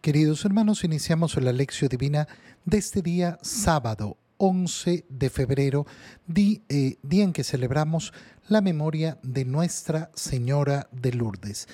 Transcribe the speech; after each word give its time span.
Queridos 0.00 0.46
hermanos, 0.46 0.82
iniciamos 0.82 1.36
la 1.36 1.52
lección 1.52 1.90
divina 1.90 2.26
de 2.64 2.78
este 2.78 3.02
día 3.02 3.38
sábado 3.42 4.16
11 4.38 5.04
de 5.10 5.28
febrero, 5.28 5.86
eh, 6.34 6.96
día 7.02 7.22
en 7.22 7.34
que 7.34 7.44
celebramos 7.44 8.14
la 8.48 8.62
memoria 8.62 9.18
de 9.22 9.44
Nuestra 9.44 10.10
Señora 10.14 10.88
de 10.90 11.12
Lourdes. 11.12 11.68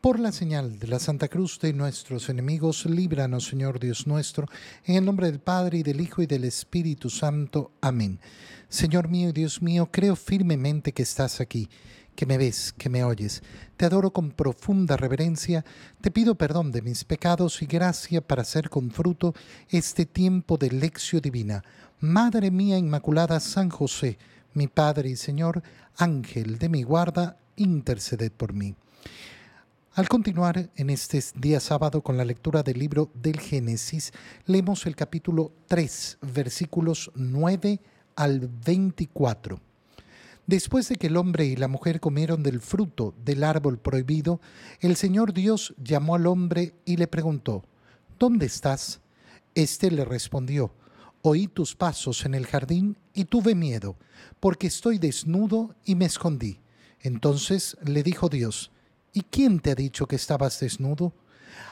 Por 0.00 0.20
la 0.20 0.30
señal 0.30 0.78
de 0.78 0.86
la 0.86 1.00
Santa 1.00 1.26
Cruz 1.26 1.58
de 1.58 1.72
nuestros 1.72 2.28
enemigos, 2.28 2.86
líbranos, 2.86 3.46
Señor 3.46 3.80
Dios 3.80 4.06
nuestro, 4.06 4.46
en 4.84 4.94
el 4.94 5.04
nombre 5.04 5.26
del 5.26 5.40
Padre 5.40 5.78
y 5.78 5.82
del 5.82 6.00
Hijo 6.00 6.22
y 6.22 6.26
del 6.26 6.44
Espíritu 6.44 7.10
Santo. 7.10 7.72
Amén. 7.80 8.20
Señor 8.68 9.08
mío 9.08 9.30
y 9.30 9.32
Dios 9.32 9.62
mío, 9.62 9.88
creo 9.90 10.14
firmemente 10.14 10.92
que 10.92 11.02
estás 11.02 11.40
aquí 11.40 11.68
que 12.14 12.26
me 12.26 12.38
ves, 12.38 12.72
que 12.72 12.88
me 12.88 13.04
oyes. 13.04 13.42
Te 13.76 13.84
adoro 13.84 14.12
con 14.12 14.30
profunda 14.30 14.96
reverencia, 14.96 15.64
te 16.00 16.10
pido 16.10 16.34
perdón 16.36 16.72
de 16.72 16.82
mis 16.82 17.04
pecados 17.04 17.62
y 17.62 17.66
gracia 17.66 18.20
para 18.20 18.42
hacer 18.42 18.70
con 18.70 18.90
fruto 18.90 19.34
este 19.68 20.06
tiempo 20.06 20.56
de 20.56 20.70
lección 20.70 21.20
divina. 21.20 21.62
Madre 22.00 22.50
mía 22.50 22.78
Inmaculada 22.78 23.40
San 23.40 23.70
José, 23.70 24.18
mi 24.52 24.68
Padre 24.68 25.10
y 25.10 25.16
Señor, 25.16 25.62
Ángel 25.96 26.58
de 26.58 26.68
mi 26.68 26.82
guarda, 26.82 27.38
interceded 27.56 28.32
por 28.32 28.52
mí. 28.52 28.74
Al 29.94 30.08
continuar 30.08 30.70
en 30.74 30.90
este 30.90 31.22
día 31.36 31.60
sábado 31.60 32.02
con 32.02 32.16
la 32.16 32.24
lectura 32.24 32.64
del 32.64 32.80
libro 32.80 33.10
del 33.14 33.38
Génesis, 33.38 34.12
leemos 34.44 34.86
el 34.86 34.96
capítulo 34.96 35.52
3, 35.68 36.18
versículos 36.20 37.12
9 37.14 37.80
al 38.16 38.40
24. 38.64 39.60
Después 40.46 40.88
de 40.88 40.96
que 40.96 41.06
el 41.06 41.16
hombre 41.16 41.46
y 41.46 41.56
la 41.56 41.68
mujer 41.68 42.00
comieron 42.00 42.42
del 42.42 42.60
fruto 42.60 43.14
del 43.24 43.44
árbol 43.44 43.78
prohibido, 43.78 44.40
el 44.80 44.96
Señor 44.96 45.32
Dios 45.32 45.74
llamó 45.82 46.14
al 46.14 46.26
hombre 46.26 46.74
y 46.84 46.96
le 46.96 47.06
preguntó, 47.06 47.64
¿Dónde 48.18 48.46
estás? 48.46 49.00
Este 49.54 49.90
le 49.90 50.04
respondió, 50.04 50.72
Oí 51.22 51.46
tus 51.48 51.74
pasos 51.74 52.26
en 52.26 52.34
el 52.34 52.46
jardín 52.46 52.98
y 53.14 53.24
tuve 53.24 53.54
miedo, 53.54 53.96
porque 54.40 54.66
estoy 54.66 54.98
desnudo 54.98 55.74
y 55.86 55.94
me 55.94 56.04
escondí. 56.04 56.60
Entonces 57.00 57.78
le 57.82 58.02
dijo 58.02 58.28
Dios, 58.28 58.70
¿Y 59.14 59.22
quién 59.22 59.60
te 59.60 59.70
ha 59.70 59.74
dicho 59.74 60.06
que 60.06 60.16
estabas 60.16 60.60
desnudo? 60.60 61.14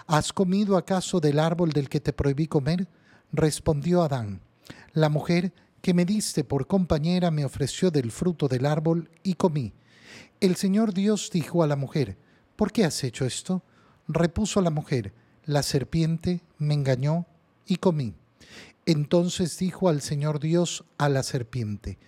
¿Has 0.06 0.32
comido 0.32 0.78
acaso 0.78 1.20
del 1.20 1.38
árbol 1.38 1.72
del 1.72 1.90
que 1.90 2.00
te 2.00 2.12
prohibí 2.12 2.46
comer? 2.46 2.88
Respondió 3.32 4.02
Adán, 4.02 4.40
la 4.92 5.08
mujer 5.08 5.52
que 5.82 5.92
me 5.92 6.04
diste 6.04 6.44
por 6.44 6.68
compañera 6.68 7.30
me 7.30 7.44
ofreció 7.44 7.90
del 7.90 8.12
fruto 8.12 8.48
del 8.48 8.66
árbol 8.66 9.10
y 9.22 9.34
comí. 9.34 9.74
El 10.40 10.56
Señor 10.56 10.94
Dios 10.94 11.28
dijo 11.32 11.62
a 11.62 11.66
la 11.66 11.76
mujer, 11.76 12.16
¿por 12.56 12.72
qué 12.72 12.84
has 12.84 13.02
hecho 13.04 13.26
esto? 13.26 13.62
Repuso 14.06 14.62
la 14.62 14.70
mujer, 14.70 15.12
la 15.44 15.62
serpiente 15.62 16.40
me 16.58 16.74
engañó 16.74 17.26
y 17.66 17.76
comí. 17.76 18.14
Entonces 18.86 19.58
dijo 19.58 19.88
al 19.88 20.02
Señor 20.02 20.38
Dios 20.38 20.84
a 20.98 21.08
la 21.08 21.24
serpiente, 21.24 21.98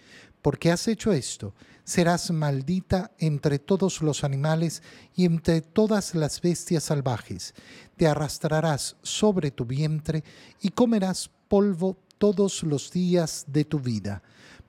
¿por 0.40 0.58
qué 0.58 0.70
has 0.70 0.86
hecho 0.86 1.12
esto? 1.12 1.54
Serás 1.82 2.30
maldita 2.30 3.10
entre 3.18 3.58
todos 3.58 4.02
los 4.02 4.24
animales 4.24 4.82
y 5.16 5.24
entre 5.24 5.60
todas 5.60 6.14
las 6.14 6.40
bestias 6.40 6.84
salvajes. 6.84 7.54
Te 7.96 8.06
arrastrarás 8.06 8.96
sobre 9.02 9.50
tu 9.50 9.64
vientre 9.64 10.22
y 10.60 10.70
comerás 10.70 11.30
polvo 11.48 11.96
todos 12.18 12.62
los 12.62 12.90
días 12.90 13.44
de 13.48 13.64
tu 13.64 13.80
vida. 13.80 14.22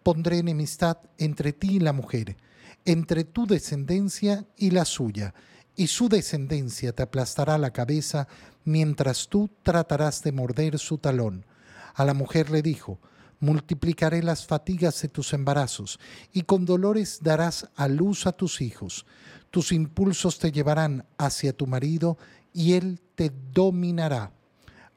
Pondré 0.03 0.39
enemistad 0.39 0.97
entre 1.17 1.53
ti 1.53 1.75
y 1.75 1.79
la 1.79 1.93
mujer, 1.93 2.37
entre 2.85 3.23
tu 3.23 3.47
descendencia 3.47 4.45
y 4.55 4.71
la 4.71 4.85
suya, 4.85 5.33
y 5.75 5.87
su 5.87 6.07
descendencia 6.07 6.93
te 6.93 7.03
aplastará 7.03 7.57
la 7.57 7.71
cabeza, 7.71 8.27
mientras 8.63 9.27
tú 9.27 9.49
tratarás 9.63 10.23
de 10.23 10.31
morder 10.31 10.79
su 10.79 10.97
talón. 10.97 11.45
A 11.93 12.05
la 12.05 12.13
mujer 12.13 12.49
le 12.49 12.61
dijo, 12.61 12.99
multiplicaré 13.39 14.23
las 14.23 14.45
fatigas 14.45 15.01
de 15.01 15.09
tus 15.09 15.33
embarazos, 15.33 15.99
y 16.31 16.43
con 16.43 16.65
dolores 16.65 17.19
darás 17.21 17.69
a 17.75 17.87
luz 17.87 18.27
a 18.27 18.31
tus 18.31 18.61
hijos. 18.61 19.05
Tus 19.51 19.71
impulsos 19.71 20.39
te 20.39 20.51
llevarán 20.51 21.05
hacia 21.17 21.53
tu 21.53 21.67
marido, 21.67 22.17
y 22.53 22.73
él 22.73 23.01
te 23.15 23.31
dominará. 23.51 24.31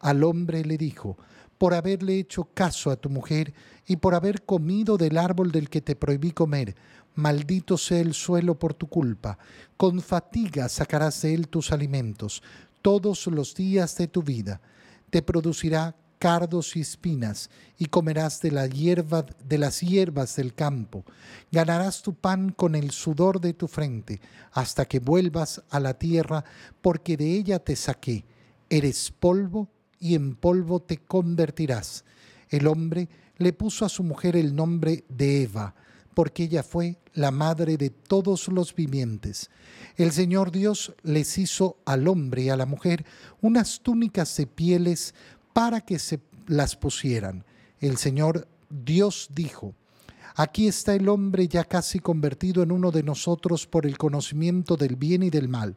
Al 0.01 0.23
hombre 0.23 0.65
le 0.65 0.79
dijo, 0.79 1.19
por 1.59 1.75
haberle 1.75 2.19
hecho 2.19 2.45
caso 2.55 2.91
a 2.91 2.97
tu 2.97 3.11
mujer 3.11 3.53
y 3.87 3.97
por 3.97 4.15
haber 4.15 4.45
comido 4.45 4.97
del 4.97 5.19
árbol 5.19 5.53
del 5.53 5.69
que 5.69 5.81
te 5.81 5.97
prohibí 5.97 6.31
comer. 6.31 6.77
Maldito 7.15 7.77
sea 7.77 8.01
el 8.01 8.15
suelo 8.15 8.59
por 8.59 8.75
tu 8.75 8.87
culpa. 8.87 9.39
Con 9.77 10.01
fatiga 10.01 10.69
sacarás 10.69 11.21
de 11.23 11.35
él 11.35 11.49
tus 11.49 11.73
alimentos 11.73 12.43
todos 12.81 13.27
los 13.27 13.55
días 13.55 13.97
de 13.97 14.07
tu 14.07 14.23
vida. 14.23 14.61
Te 15.11 15.21
producirá 15.21 15.97
cardos 16.19 16.77
y 16.77 16.81
espinas, 16.81 17.49
y 17.79 17.87
comerás 17.87 18.41
de 18.41 18.51
la 18.51 18.67
hierba 18.67 19.25
de 19.45 19.59
las 19.59 19.81
hierbas 19.81 20.37
del 20.37 20.55
campo. 20.55 21.05
Ganarás 21.51 22.03
tu 22.03 22.15
pan 22.15 22.51
con 22.51 22.75
el 22.75 22.91
sudor 22.91 23.41
de 23.41 23.55
tu 23.55 23.69
frente, 23.69 24.21
hasta 24.53 24.85
que 24.85 24.99
vuelvas 24.99 25.63
a 25.71 25.81
la 25.81 25.95
tierra, 25.95 26.45
porque 26.83 27.17
de 27.17 27.35
ella 27.35 27.59
te 27.59 27.77
saqué. 27.77 28.25
Eres 28.69 29.13
polvo 29.13 29.69
y 30.01 30.15
en 30.15 30.35
polvo 30.35 30.81
te 30.81 30.99
convertirás. 30.99 32.05
El 32.49 32.67
hombre 32.67 33.09
le 33.37 33.53
puso 33.53 33.85
a 33.85 33.89
su 33.89 34.03
mujer 34.03 34.37
el 34.37 34.55
nombre 34.55 35.05
de 35.09 35.43
Eva, 35.43 35.75
porque 36.15 36.45
ella 36.45 36.63
fue 36.63 36.99
la 37.15 37.31
madre 37.31 37.77
de 37.77 37.91
todos 37.91 38.49
los 38.49 38.75
vivientes. 38.75 39.51
El 39.97 40.13
Señor 40.13 40.51
Dios 40.51 40.95
les 41.03 41.39
hizo 41.39 41.79
al 41.85 42.09
hombre 42.09 42.43
y 42.43 42.49
a 42.49 42.57
la 42.57 42.67
mujer 42.67 43.05
unas 43.41 43.81
túnicas 43.81 44.37
de 44.37 44.47
pieles 44.47 45.15
para 45.53 45.81
que 45.81 45.99
se 45.99 46.21
las 46.47 46.77
pusieran. 46.77 47.45
El 47.81 47.97
Señor 47.99 48.49
Dios 48.69 49.29
dijo, 49.33 49.75
Aquí 50.41 50.69
está 50.69 50.95
el 50.95 51.09
hombre 51.09 51.49
ya 51.49 51.65
casi 51.65 51.99
convertido 51.99 52.63
en 52.63 52.71
uno 52.71 52.93
de 52.93 53.03
nosotros 53.03 53.67
por 53.67 53.87
el 53.87 53.99
conocimiento 53.99 54.77
del 54.77 54.95
bien 54.95 55.25
y 55.25 55.31
del 55.31 55.49
mal. 55.49 55.77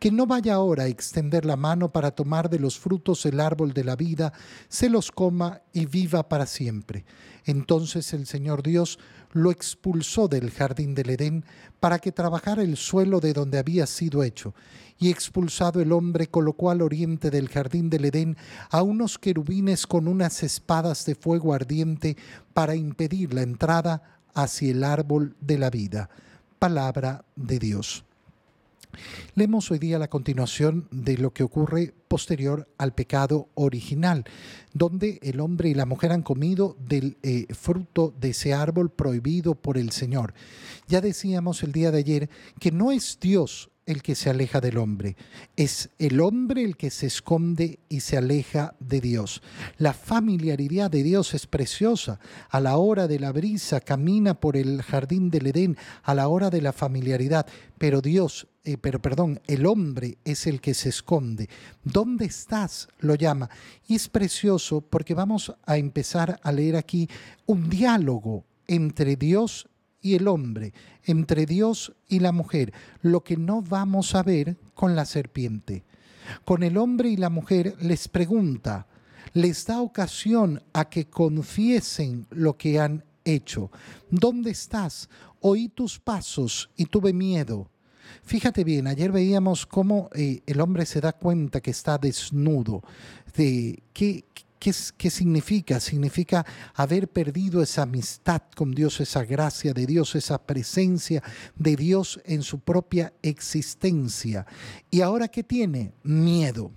Que 0.00 0.10
no 0.10 0.26
vaya 0.26 0.54
ahora 0.54 0.84
a 0.84 0.88
extender 0.88 1.44
la 1.44 1.56
mano 1.56 1.92
para 1.92 2.10
tomar 2.10 2.48
de 2.48 2.58
los 2.58 2.78
frutos 2.78 3.26
el 3.26 3.38
árbol 3.38 3.74
de 3.74 3.84
la 3.84 3.96
vida, 3.96 4.32
se 4.68 4.88
los 4.88 5.12
coma 5.12 5.60
y 5.74 5.84
viva 5.84 6.28
para 6.28 6.46
siempre. 6.46 7.04
Entonces 7.44 8.12
el 8.14 8.26
Señor 8.26 8.62
Dios 8.62 8.98
lo 9.32 9.50
expulsó 9.50 10.26
del 10.26 10.50
jardín 10.50 10.94
del 10.94 11.10
Edén 11.10 11.44
para 11.80 11.98
que 11.98 12.12
trabajara 12.12 12.62
el 12.62 12.76
suelo 12.76 13.20
de 13.20 13.32
donde 13.32 13.58
había 13.58 13.86
sido 13.86 14.22
hecho. 14.22 14.54
Y 14.98 15.10
expulsado 15.10 15.80
el 15.80 15.92
hombre 15.92 16.28
colocó 16.28 16.70
al 16.70 16.82
oriente 16.82 17.30
del 17.30 17.48
jardín 17.48 17.90
del 17.90 18.06
Edén 18.06 18.36
a 18.70 18.82
unos 18.82 19.18
querubines 19.18 19.86
con 19.86 20.08
unas 20.08 20.42
espadas 20.42 21.04
de 21.04 21.14
fuego 21.14 21.54
ardiente 21.54 22.16
para 22.52 22.74
impedir 22.74 23.32
la 23.34 23.42
entrada 23.42 24.20
hacia 24.34 24.70
el 24.70 24.82
árbol 24.82 25.36
de 25.40 25.58
la 25.58 25.70
vida. 25.70 26.10
Palabra 26.58 27.24
de 27.36 27.58
Dios. 27.58 28.04
Leemos 29.34 29.70
hoy 29.70 29.78
día 29.78 29.98
la 29.98 30.08
continuación 30.08 30.88
de 30.90 31.16
lo 31.16 31.32
que 31.32 31.42
ocurre 31.42 31.94
posterior 32.08 32.68
al 32.76 32.92
pecado 32.92 33.48
original, 33.54 34.24
donde 34.72 35.18
el 35.22 35.40
hombre 35.40 35.68
y 35.68 35.74
la 35.74 35.86
mujer 35.86 36.12
han 36.12 36.22
comido 36.22 36.76
del 36.80 37.16
eh, 37.22 37.46
fruto 37.54 38.12
de 38.20 38.30
ese 38.30 38.52
árbol 38.52 38.90
prohibido 38.90 39.54
por 39.54 39.78
el 39.78 39.92
Señor. 39.92 40.34
Ya 40.88 41.00
decíamos 41.00 41.62
el 41.62 41.72
día 41.72 41.90
de 41.90 41.98
ayer 41.98 42.30
que 42.58 42.72
no 42.72 42.90
es 42.90 43.18
Dios 43.20 43.70
el 43.86 44.02
que 44.02 44.14
se 44.14 44.30
aleja 44.30 44.60
del 44.60 44.78
hombre, 44.78 45.16
es 45.56 45.90
el 45.98 46.20
hombre 46.20 46.64
el 46.64 46.76
que 46.76 46.90
se 46.90 47.06
esconde 47.06 47.80
y 47.88 48.00
se 48.00 48.16
aleja 48.16 48.74
de 48.78 49.00
Dios. 49.00 49.42
La 49.78 49.92
familiaridad 49.92 50.90
de 50.90 51.02
Dios 51.02 51.34
es 51.34 51.46
preciosa. 51.46 52.20
A 52.50 52.60
la 52.60 52.76
hora 52.76 53.08
de 53.08 53.18
la 53.18 53.32
brisa 53.32 53.80
camina 53.80 54.34
por 54.34 54.56
el 54.56 54.82
jardín 54.82 55.30
del 55.30 55.48
Edén, 55.48 55.76
a 56.02 56.14
la 56.14 56.28
hora 56.28 56.50
de 56.50 56.62
la 56.62 56.72
familiaridad, 56.72 57.46
pero 57.78 58.00
Dios, 58.00 58.46
eh, 58.62 58.76
pero 58.76 59.00
perdón, 59.00 59.40
el 59.46 59.64
hombre 59.64 60.18
es 60.24 60.46
el 60.46 60.60
que 60.60 60.74
se 60.74 60.90
esconde. 60.90 61.48
¿Dónde 61.82 62.26
estás? 62.26 62.88
lo 62.98 63.14
llama. 63.14 63.48
Y 63.86 63.94
es 63.94 64.08
precioso 64.08 64.82
porque 64.82 65.14
vamos 65.14 65.54
a 65.64 65.78
empezar 65.78 66.38
a 66.42 66.52
leer 66.52 66.76
aquí 66.76 67.08
un 67.46 67.70
diálogo 67.70 68.44
entre 68.66 69.16
Dios 69.16 69.66
y 70.02 70.14
el 70.14 70.28
hombre, 70.28 70.72
entre 71.04 71.46
Dios 71.46 71.94
y 72.06 72.20
la 72.20 72.32
mujer, 72.32 72.72
lo 73.02 73.22
que 73.22 73.36
no 73.36 73.62
vamos 73.62 74.14
a 74.14 74.22
ver 74.22 74.56
con 74.74 74.94
la 74.94 75.06
serpiente. 75.06 75.84
Con 76.44 76.62
el 76.62 76.76
hombre 76.76 77.08
y 77.08 77.16
la 77.16 77.30
mujer 77.30 77.76
les 77.80 78.08
pregunta, 78.08 78.86
les 79.32 79.66
da 79.66 79.80
ocasión 79.80 80.62
a 80.72 80.88
que 80.88 81.06
confiesen 81.06 82.26
lo 82.30 82.56
que 82.56 82.78
han 82.78 83.04
hecho. 83.24 83.70
¿Dónde 84.10 84.50
estás? 84.50 85.08
Oí 85.40 85.68
tus 85.68 85.98
pasos 85.98 86.70
y 86.76 86.84
tuve 86.86 87.12
miedo. 87.12 87.70
Fíjate 88.22 88.64
bien, 88.64 88.86
ayer 88.86 89.12
veíamos 89.12 89.66
cómo 89.66 90.10
eh, 90.14 90.42
el 90.46 90.60
hombre 90.60 90.86
se 90.86 91.00
da 91.00 91.12
cuenta 91.12 91.60
que 91.60 91.70
está 91.70 91.98
desnudo, 91.98 92.82
de 93.36 93.82
qué, 93.92 94.24
¿Qué, 94.60 94.74
significa? 95.10 95.80
Significa 95.80 96.44
haber 96.74 97.08
perdido 97.08 97.62
esa 97.62 97.82
amistad 97.82 98.42
con 98.54 98.72
Dios, 98.72 99.00
esa 99.00 99.24
gracia 99.24 99.72
de 99.72 99.86
Dios, 99.86 100.14
esa 100.14 100.36
presencia 100.36 101.22
de 101.56 101.76
Dios 101.76 102.20
en 102.26 102.42
su 102.42 102.58
propia 102.58 103.14
existencia. 103.22 104.46
¿Y 104.90 105.00
ahora 105.00 105.28
qué 105.28 105.42
tiene? 105.42 105.92
Miedo. 106.02 106.70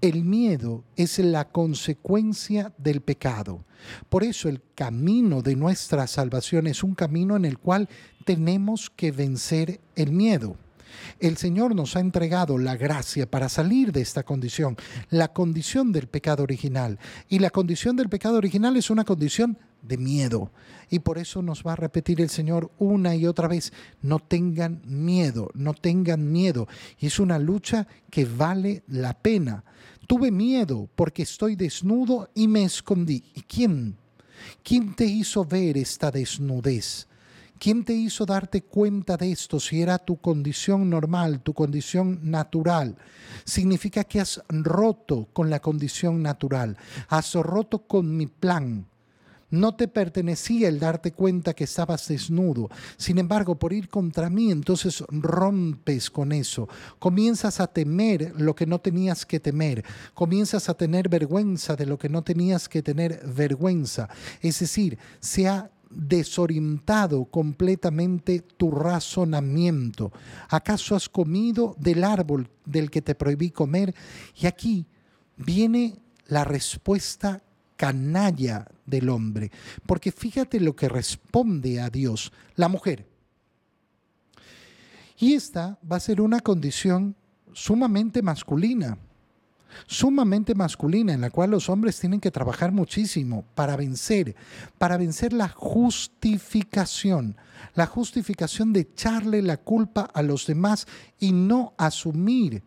El 0.00 0.24
miedo 0.24 0.84
es 0.96 1.18
la 1.18 1.48
consecuencia 1.48 2.72
del 2.78 3.00
pecado. 3.00 3.64
Por 4.08 4.24
eso 4.24 4.48
el 4.48 4.60
camino 4.74 5.42
de 5.42 5.56
nuestra 5.56 6.06
salvación 6.06 6.66
es 6.66 6.82
un 6.82 6.94
camino 6.94 7.36
en 7.36 7.44
el 7.44 7.58
cual 7.58 7.88
tenemos 8.24 8.90
que 8.90 9.12
vencer 9.12 9.80
el 9.96 10.12
miedo. 10.12 10.56
El 11.18 11.36
Señor 11.36 11.74
nos 11.74 11.96
ha 11.96 12.00
entregado 12.00 12.58
la 12.58 12.76
gracia 12.76 13.30
para 13.30 13.48
salir 13.48 13.92
de 13.92 14.00
esta 14.00 14.22
condición, 14.22 14.76
la 15.10 15.32
condición 15.32 15.92
del 15.92 16.08
pecado 16.08 16.42
original. 16.42 16.98
Y 17.28 17.38
la 17.38 17.50
condición 17.50 17.96
del 17.96 18.08
pecado 18.08 18.36
original 18.36 18.76
es 18.76 18.90
una 18.90 19.04
condición 19.04 19.58
de 19.82 19.98
miedo. 19.98 20.50
Y 20.90 21.00
por 21.00 21.18
eso 21.18 21.42
nos 21.42 21.62
va 21.62 21.72
a 21.72 21.76
repetir 21.76 22.20
el 22.20 22.30
Señor 22.30 22.70
una 22.78 23.14
y 23.16 23.26
otra 23.26 23.48
vez, 23.48 23.72
no 24.00 24.18
tengan 24.18 24.82
miedo, 24.84 25.50
no 25.54 25.74
tengan 25.74 26.30
miedo. 26.30 26.68
Y 26.98 27.06
es 27.06 27.18
una 27.18 27.38
lucha 27.38 27.86
que 28.10 28.24
vale 28.24 28.82
la 28.86 29.14
pena. 29.14 29.64
Tuve 30.06 30.30
miedo 30.30 30.88
porque 30.94 31.22
estoy 31.22 31.56
desnudo 31.56 32.30
y 32.34 32.48
me 32.48 32.64
escondí. 32.64 33.24
¿Y 33.34 33.42
quién? 33.42 33.96
¿Quién 34.62 34.94
te 34.94 35.04
hizo 35.04 35.44
ver 35.44 35.76
esta 35.76 36.10
desnudez? 36.10 37.06
¿Quién 37.62 37.84
te 37.84 37.92
hizo 37.92 38.26
darte 38.26 38.62
cuenta 38.62 39.16
de 39.16 39.30
esto 39.30 39.60
si 39.60 39.80
era 39.80 39.96
tu 39.96 40.16
condición 40.16 40.90
normal, 40.90 41.42
tu 41.42 41.54
condición 41.54 42.18
natural? 42.28 42.96
Significa 43.44 44.02
que 44.02 44.18
has 44.18 44.42
roto 44.48 45.28
con 45.32 45.48
la 45.48 45.60
condición 45.60 46.22
natural, 46.22 46.76
has 47.06 47.34
roto 47.34 47.86
con 47.86 48.16
mi 48.16 48.26
plan. 48.26 48.88
No 49.48 49.76
te 49.76 49.86
pertenecía 49.86 50.66
el 50.66 50.80
darte 50.80 51.12
cuenta 51.12 51.54
que 51.54 51.62
estabas 51.62 52.08
desnudo. 52.08 52.68
Sin 52.96 53.18
embargo, 53.18 53.56
por 53.56 53.72
ir 53.72 53.88
contra 53.88 54.28
mí, 54.28 54.50
entonces 54.50 55.04
rompes 55.10 56.10
con 56.10 56.32
eso. 56.32 56.68
Comienzas 56.98 57.60
a 57.60 57.68
temer 57.68 58.32
lo 58.38 58.56
que 58.56 58.66
no 58.66 58.80
tenías 58.80 59.24
que 59.24 59.38
temer. 59.38 59.84
Comienzas 60.14 60.68
a 60.68 60.74
tener 60.74 61.08
vergüenza 61.08 61.76
de 61.76 61.86
lo 61.86 61.96
que 61.96 62.08
no 62.08 62.22
tenías 62.22 62.68
que 62.68 62.82
tener 62.82 63.22
vergüenza. 63.24 64.08
Es 64.40 64.58
decir, 64.58 64.98
se 65.20 65.46
ha 65.46 65.70
desorientado 65.94 67.24
completamente 67.26 68.40
tu 68.40 68.70
razonamiento. 68.70 70.12
¿Acaso 70.48 70.94
has 70.94 71.08
comido 71.08 71.76
del 71.78 72.04
árbol 72.04 72.48
del 72.64 72.90
que 72.90 73.02
te 73.02 73.14
prohibí 73.14 73.50
comer? 73.50 73.94
Y 74.40 74.46
aquí 74.46 74.86
viene 75.36 75.98
la 76.26 76.44
respuesta 76.44 77.42
canalla 77.76 78.66
del 78.86 79.08
hombre, 79.08 79.50
porque 79.86 80.12
fíjate 80.12 80.60
lo 80.60 80.76
que 80.76 80.88
responde 80.88 81.80
a 81.80 81.90
Dios 81.90 82.32
la 82.54 82.68
mujer. 82.68 83.06
Y 85.18 85.34
esta 85.34 85.78
va 85.90 85.96
a 85.96 86.00
ser 86.00 86.20
una 86.20 86.40
condición 86.40 87.14
sumamente 87.52 88.22
masculina 88.22 88.98
sumamente 89.86 90.54
masculina 90.54 91.12
en 91.12 91.20
la 91.20 91.30
cual 91.30 91.50
los 91.50 91.68
hombres 91.68 91.98
tienen 91.98 92.20
que 92.20 92.30
trabajar 92.30 92.72
muchísimo 92.72 93.44
para 93.54 93.76
vencer, 93.76 94.34
para 94.78 94.96
vencer 94.96 95.32
la 95.32 95.48
justificación, 95.48 97.36
la 97.74 97.86
justificación 97.86 98.72
de 98.72 98.80
echarle 98.80 99.42
la 99.42 99.56
culpa 99.56 100.02
a 100.02 100.22
los 100.22 100.46
demás 100.46 100.86
y 101.18 101.32
no 101.32 101.74
asumir. 101.78 102.62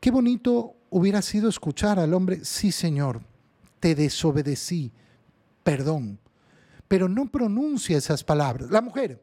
Qué 0.00 0.10
bonito 0.10 0.76
hubiera 0.90 1.22
sido 1.22 1.48
escuchar 1.48 1.98
al 1.98 2.14
hombre, 2.14 2.44
sí 2.44 2.72
Señor, 2.72 3.22
te 3.80 3.94
desobedecí, 3.94 4.92
perdón, 5.62 6.18
pero 6.88 7.08
no 7.08 7.26
pronuncia 7.30 7.98
esas 7.98 8.22
palabras. 8.22 8.70
La 8.70 8.80
mujer, 8.80 9.22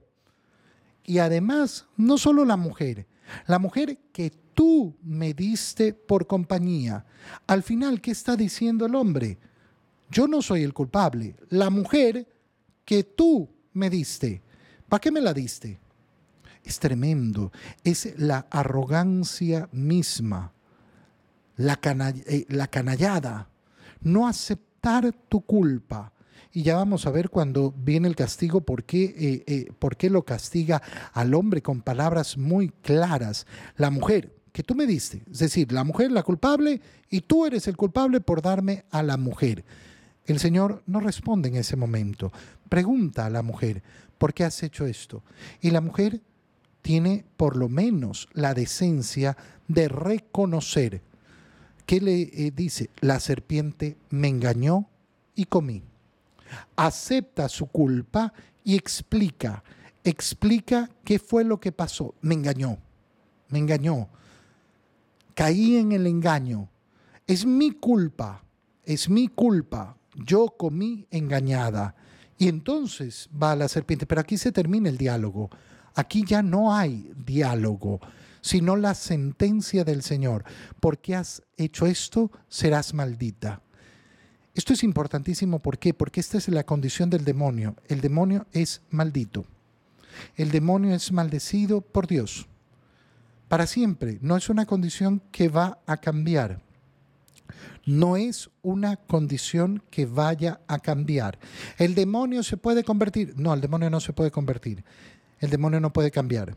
y 1.03 1.19
además, 1.19 1.85
no 1.97 2.17
solo 2.17 2.45
la 2.45 2.57
mujer, 2.57 3.07
la 3.47 3.59
mujer 3.59 3.97
que 4.11 4.31
tú 4.53 4.95
me 5.03 5.33
diste 5.33 5.93
por 5.93 6.27
compañía. 6.27 7.05
Al 7.47 7.63
final, 7.63 8.01
¿qué 8.01 8.11
está 8.11 8.35
diciendo 8.35 8.85
el 8.85 8.95
hombre? 8.95 9.37
Yo 10.09 10.27
no 10.27 10.41
soy 10.41 10.63
el 10.63 10.73
culpable. 10.73 11.35
La 11.49 11.69
mujer 11.69 12.27
que 12.85 13.03
tú 13.03 13.49
me 13.73 13.89
diste. 13.89 14.41
¿Para 14.89 14.99
qué 14.99 15.11
me 15.11 15.21
la 15.21 15.33
diste? 15.33 15.79
Es 16.63 16.79
tremendo. 16.79 17.51
Es 17.83 18.13
la 18.17 18.47
arrogancia 18.49 19.69
misma, 19.71 20.53
la, 21.57 21.79
eh, 22.27 22.45
la 22.49 22.67
canallada. 22.67 23.49
No 24.01 24.27
aceptar 24.27 25.13
tu 25.29 25.41
culpa 25.41 26.11
y 26.53 26.63
ya 26.63 26.75
vamos 26.75 27.05
a 27.05 27.11
ver 27.11 27.29
cuando 27.29 27.71
viene 27.71 28.07
el 28.07 28.15
castigo 28.15 28.61
por 28.61 28.83
qué, 28.83 29.03
eh, 29.03 29.43
eh, 29.47 29.71
por 29.79 29.95
qué 29.95 30.09
lo 30.09 30.23
castiga 30.23 30.81
al 31.13 31.33
hombre 31.33 31.61
con 31.61 31.81
palabras 31.81 32.37
muy 32.37 32.69
claras. 32.69 33.47
La 33.77 33.89
mujer 33.89 34.35
que 34.51 34.63
tú 34.63 34.75
me 34.75 34.85
diste, 34.85 35.23
es 35.31 35.39
decir, 35.39 35.71
la 35.71 35.83
mujer 35.83 36.11
la 36.11 36.23
culpable 36.23 36.81
y 37.09 37.21
tú 37.21 37.45
eres 37.45 37.67
el 37.67 37.77
culpable 37.77 38.21
por 38.21 38.41
darme 38.41 38.85
a 38.91 39.03
la 39.03 39.17
mujer. 39.17 39.63
El 40.25 40.39
Señor 40.39 40.83
no 40.85 40.99
responde 40.99 41.49
en 41.49 41.55
ese 41.55 41.75
momento. 41.75 42.31
Pregunta 42.69 43.25
a 43.25 43.29
la 43.29 43.41
mujer, 43.41 43.81
¿por 44.17 44.33
qué 44.33 44.43
has 44.43 44.61
hecho 44.63 44.85
esto? 44.85 45.23
Y 45.61 45.71
la 45.71 45.81
mujer 45.81 46.21
tiene 46.81 47.25
por 47.37 47.55
lo 47.55 47.69
menos 47.69 48.27
la 48.33 48.53
decencia 48.53 49.37
de 49.67 49.87
reconocer 49.87 51.01
que 51.85 52.01
le 52.01 52.21
eh, 52.21 52.51
dice, 52.55 52.89
la 52.99 53.19
serpiente 53.19 53.97
me 54.09 54.27
engañó 54.27 54.87
y 55.35 55.45
comí 55.45 55.83
acepta 56.75 57.49
su 57.49 57.67
culpa 57.67 58.33
y 58.63 58.75
explica, 58.75 59.63
explica 60.03 60.89
qué 61.03 61.19
fue 61.19 61.43
lo 61.43 61.59
que 61.59 61.71
pasó. 61.71 62.15
Me 62.21 62.35
engañó, 62.35 62.77
me 63.49 63.59
engañó, 63.59 64.09
caí 65.41 65.77
en 65.77 65.91
el 65.91 66.05
engaño. 66.05 66.69
Es 67.25 67.47
mi 67.47 67.71
culpa, 67.71 68.43
es 68.85 69.09
mi 69.09 69.27
culpa. 69.27 69.97
Yo 70.13 70.53
comí 70.55 71.07
engañada. 71.09 71.95
Y 72.37 72.47
entonces 72.47 73.27
va 73.41 73.55
la 73.55 73.67
serpiente, 73.67 74.05
pero 74.05 74.21
aquí 74.21 74.37
se 74.37 74.51
termina 74.51 74.87
el 74.87 74.99
diálogo. 74.99 75.49
Aquí 75.95 76.23
ya 76.27 76.43
no 76.43 76.75
hay 76.75 77.11
diálogo, 77.25 77.99
sino 78.41 78.75
la 78.75 78.93
sentencia 78.93 79.83
del 79.83 80.03
Señor. 80.03 80.43
Porque 80.79 81.15
has 81.15 81.41
hecho 81.57 81.87
esto, 81.87 82.31
serás 82.47 82.93
maldita. 82.93 83.63
Esto 84.53 84.73
es 84.73 84.83
importantísimo, 84.83 85.57
¿por 85.57 85.79
qué? 85.79 85.95
Porque 85.95 86.19
esta 86.19 86.37
es 86.37 86.49
la 86.49 86.67
condición 86.67 87.09
del 87.09 87.25
demonio. 87.25 87.75
El 87.87 87.99
demonio 88.01 88.45
es 88.51 88.83
maldito. 88.91 89.47
El 90.35 90.51
demonio 90.51 90.93
es 90.93 91.11
maldecido 91.11 91.81
por 91.81 92.05
Dios. 92.05 92.47
Para 93.51 93.67
siempre. 93.67 94.17
No 94.21 94.37
es 94.37 94.49
una 94.49 94.65
condición 94.65 95.21
que 95.29 95.49
va 95.49 95.79
a 95.85 95.97
cambiar. 95.97 96.61
No 97.85 98.15
es 98.15 98.49
una 98.61 98.95
condición 98.95 99.83
que 99.91 100.05
vaya 100.05 100.61
a 100.69 100.79
cambiar. 100.79 101.37
¿El 101.77 101.93
demonio 101.93 102.43
se 102.43 102.55
puede 102.55 102.85
convertir? 102.85 103.33
No, 103.35 103.53
el 103.53 103.59
demonio 103.59 103.89
no 103.89 103.99
se 103.99 104.13
puede 104.13 104.31
convertir. 104.31 104.85
El 105.41 105.49
demonio 105.49 105.81
no 105.81 105.91
puede 105.91 106.11
cambiar. 106.11 106.55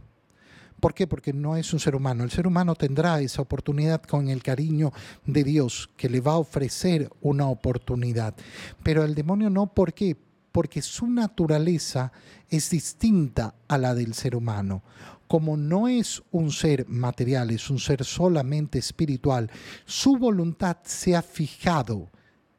¿Por 0.78 0.94
qué? 0.94 1.08
Porque 1.08 1.32
no 1.32 1.56
es 1.56 1.72
un 1.72 1.80
ser 1.80 1.96
humano. 1.96 2.22
El 2.22 2.30
ser 2.30 2.46
humano 2.46 2.76
tendrá 2.76 3.20
esa 3.20 3.42
oportunidad 3.42 4.00
con 4.00 4.28
el 4.28 4.44
cariño 4.44 4.92
de 5.26 5.42
Dios, 5.42 5.90
que 5.96 6.08
le 6.08 6.20
va 6.20 6.34
a 6.34 6.38
ofrecer 6.38 7.10
una 7.22 7.48
oportunidad. 7.48 8.36
Pero 8.84 9.02
el 9.02 9.16
demonio 9.16 9.50
no, 9.50 9.66
¿por 9.66 9.94
qué? 9.94 10.16
Porque 10.54 10.82
su 10.82 11.08
naturaleza 11.08 12.12
es 12.48 12.70
distinta 12.70 13.56
a 13.66 13.76
la 13.76 13.92
del 13.92 14.14
ser 14.14 14.36
humano. 14.36 14.84
Como 15.26 15.56
no 15.56 15.88
es 15.88 16.22
un 16.30 16.52
ser 16.52 16.86
material, 16.86 17.50
es 17.50 17.70
un 17.70 17.80
ser 17.80 18.04
solamente 18.04 18.78
espiritual, 18.78 19.50
su 19.84 20.16
voluntad 20.16 20.76
se 20.84 21.16
ha 21.16 21.22
fijado 21.22 22.08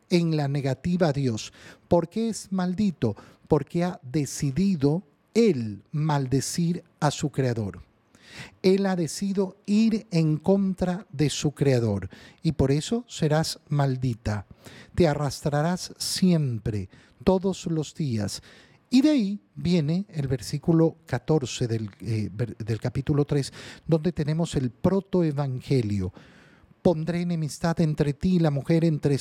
en 0.09 0.35
la 0.35 0.49
negativa 0.49 1.07
a 1.07 1.13
Dios. 1.13 1.53
¿Por 1.87 2.09
qué 2.09 2.27
es 2.27 2.51
maldito? 2.51 3.15
Porque 3.47 3.85
ha 3.85 4.01
decidido 4.03 5.03
él 5.33 5.81
maldecir 5.93 6.83
a 6.99 7.11
su 7.11 7.29
creador. 7.29 7.81
Él 8.62 8.86
ha 8.86 8.96
decidido 8.96 9.58
ir 9.65 10.08
en 10.12 10.38
contra 10.38 11.05
de 11.12 11.29
su 11.29 11.51
creador 11.51 12.10
y 12.41 12.53
por 12.53 12.72
eso 12.72 13.05
serás 13.08 13.60
maldita. 13.70 14.46
Te 14.94 15.08
arrastrarás 15.08 15.94
siempre, 15.98 16.89
todos 17.24 17.65
los 17.67 17.94
días. 17.94 18.41
Y 18.89 19.01
de 19.01 19.10
ahí 19.10 19.39
viene 19.55 20.05
el 20.10 20.27
versículo 20.27 20.98
14 21.05 21.67
del, 21.67 21.89
eh, 22.01 22.29
del 22.32 22.79
capítulo 22.79 23.25
3, 23.25 23.51
donde 23.86 24.12
tenemos 24.12 24.55
el 24.55 24.70
protoevangelio. 24.70 26.13
Pondré 26.82 27.22
enemistad 27.22 27.82
entre 27.82 28.13
ti 28.13 28.36
y 28.36 28.39
la 28.39 28.51
mujer, 28.51 28.86
entre 28.86 29.17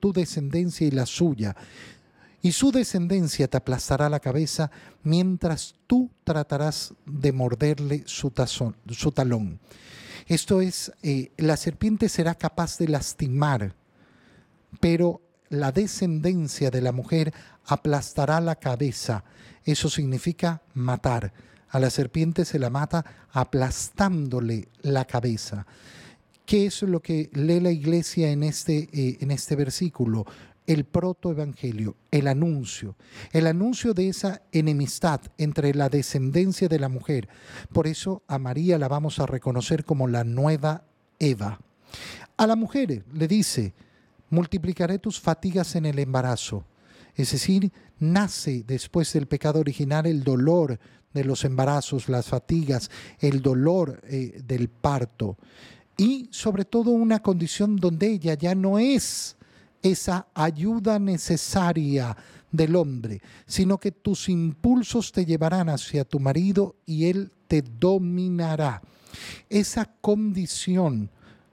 tu 0.00 0.12
descendencia 0.12 0.86
y 0.86 0.90
la 0.90 1.04
suya 1.04 1.54
y 2.44 2.52
su 2.52 2.70
descendencia 2.70 3.48
te 3.48 3.56
aplastará 3.56 4.10
la 4.10 4.20
cabeza 4.20 4.70
mientras 5.02 5.76
tú 5.86 6.10
tratarás 6.24 6.92
de 7.06 7.32
morderle 7.32 8.02
su, 8.04 8.30
talón. 8.30 9.58
Esto 10.26 10.60
es, 10.60 10.92
eh, 11.02 11.32
la 11.38 11.56
serpiente 11.56 12.10
será 12.10 12.34
capaz 12.34 12.76
de 12.76 12.88
lastimar, 12.88 13.74
pero 14.78 15.22
la 15.48 15.72
descendencia 15.72 16.70
de 16.70 16.82
la 16.82 16.92
mujer 16.92 17.32
aplastará 17.64 18.42
la 18.42 18.56
cabeza. 18.56 19.24
Eso 19.64 19.88
significa 19.88 20.60
matar. 20.74 21.32
A 21.70 21.80
la 21.80 21.88
serpiente 21.88 22.44
se 22.44 22.58
la 22.58 22.68
mata 22.68 23.06
aplastándole 23.32 24.68
la 24.82 25.06
cabeza. 25.06 25.66
¿Qué 26.44 26.66
es 26.66 26.82
lo 26.82 27.00
que 27.00 27.30
lee 27.32 27.60
la 27.60 27.70
iglesia 27.70 28.30
en 28.30 28.42
este, 28.42 28.90
eh, 28.92 29.16
en 29.20 29.30
este 29.30 29.56
versículo? 29.56 30.26
El 30.66 30.84
protoevangelio, 30.84 31.96
el 32.10 32.26
anuncio, 32.26 32.96
el 33.32 33.46
anuncio 33.46 33.92
de 33.92 34.08
esa 34.08 34.42
enemistad 34.50 35.20
entre 35.36 35.74
la 35.74 35.88
descendencia 35.88 36.68
de 36.68 36.78
la 36.78 36.88
mujer. 36.88 37.28
Por 37.72 37.86
eso 37.86 38.22
a 38.26 38.38
María 38.38 38.78
la 38.78 38.88
vamos 38.88 39.18
a 39.18 39.26
reconocer 39.26 39.84
como 39.84 40.08
la 40.08 40.24
nueva 40.24 40.84
Eva. 41.18 41.60
A 42.36 42.46
la 42.46 42.56
mujer 42.56 43.04
le 43.12 43.28
dice, 43.28 43.74
multiplicaré 44.30 44.98
tus 44.98 45.20
fatigas 45.20 45.76
en 45.76 45.86
el 45.86 45.98
embarazo. 45.98 46.64
Es 47.14 47.32
decir, 47.32 47.70
nace 47.98 48.64
después 48.66 49.12
del 49.12 49.26
pecado 49.26 49.60
original 49.60 50.06
el 50.06 50.24
dolor 50.24 50.78
de 51.12 51.24
los 51.24 51.44
embarazos, 51.44 52.08
las 52.08 52.26
fatigas, 52.26 52.90
el 53.20 53.40
dolor 53.40 54.00
eh, 54.04 54.42
del 54.44 54.68
parto 54.68 55.36
y 55.96 56.28
sobre 56.32 56.64
todo 56.64 56.90
una 56.90 57.20
condición 57.20 57.76
donde 57.76 58.08
ella 58.08 58.34
ya 58.34 58.54
no 58.54 58.78
es 58.78 59.36
esa 59.84 60.28
ayuda 60.32 60.98
necesaria 60.98 62.16
del 62.50 62.74
hombre, 62.74 63.20
sino 63.46 63.78
que 63.78 63.92
tus 63.92 64.30
impulsos 64.30 65.12
te 65.12 65.26
llevarán 65.26 65.68
hacia 65.68 66.04
tu 66.04 66.18
marido 66.18 66.76
y 66.86 67.04
él 67.04 67.30
te 67.46 67.62
dominará. 67.62 68.80
Esa 69.50 69.84
condición 70.00 71.10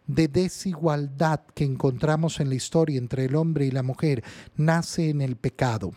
de 0.07 0.29
desigualdad 0.29 1.41
que 1.53 1.65
encontramos 1.65 2.39
en 2.39 2.47
la 2.49 2.55
historia 2.55 2.97
entre 2.97 3.25
el 3.25 3.35
hombre 3.35 3.65
y 3.65 3.71
la 3.71 3.83
mujer 3.83 4.23
nace 4.55 5.09
en 5.09 5.21
el 5.21 5.35
pecado. 5.35 5.91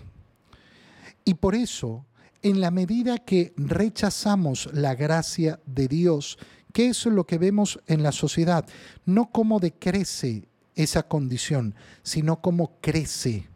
Y 1.25 1.35
por 1.35 1.55
eso, 1.55 2.05
en 2.43 2.61
la 2.61 2.73
medida 2.73 3.19
que 3.19 3.55
rechazamos 3.57 4.69
la 4.73 4.97
gracia 4.97 5.61
de 5.67 5.87
Dios, 5.87 6.37
que 6.73 6.89
es 6.89 7.07
lo 7.07 7.25
que 7.25 7.39
vemos 7.39 7.79
en 7.87 8.03
la 8.03 8.11
sociedad, 8.11 8.67
no 9.07 9.31
cómo 9.31 9.61
decrece 9.61 10.49
esa 10.75 11.05
condición, 11.05 11.75
sino 12.03 12.41
cómo 12.41 12.79
crece. 12.81 13.49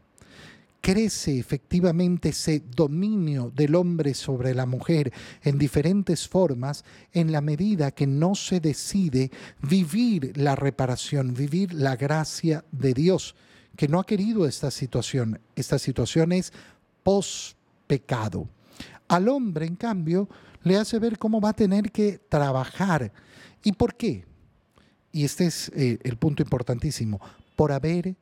Crece 0.80 1.38
efectivamente 1.38 2.30
ese 2.30 2.60
dominio 2.60 3.52
del 3.54 3.74
hombre 3.74 4.14
sobre 4.14 4.54
la 4.54 4.64
mujer 4.64 5.12
en 5.42 5.58
diferentes 5.58 6.28
formas 6.28 6.84
en 7.12 7.32
la 7.32 7.40
medida 7.40 7.90
que 7.90 8.06
no 8.06 8.34
se 8.34 8.60
decide 8.60 9.30
vivir 9.60 10.36
la 10.36 10.54
reparación, 10.54 11.34
vivir 11.34 11.74
la 11.74 11.96
gracia 11.96 12.64
de 12.70 12.94
Dios, 12.94 13.34
que 13.76 13.88
no 13.88 13.98
ha 13.98 14.06
querido 14.06 14.46
esta 14.46 14.70
situación. 14.70 15.40
Esta 15.56 15.78
situación 15.78 16.32
es 16.32 16.52
post-pecado. 17.02 18.48
Al 19.08 19.28
hombre, 19.28 19.66
en 19.66 19.76
cambio, 19.76 20.28
le 20.62 20.76
hace 20.76 20.98
ver 20.98 21.18
cómo 21.18 21.40
va 21.40 21.50
a 21.50 21.54
tener 21.54 21.90
que 21.90 22.20
trabajar. 22.28 23.12
¿Y 23.64 23.72
por 23.72 23.94
qué? 23.96 24.27
Y 25.12 25.24
este 25.24 25.46
es 25.46 25.70
eh, 25.74 25.98
el 26.02 26.16
punto 26.16 26.42
importantísimo. 26.42 27.20
Por 27.56 27.72
haber 27.72 28.14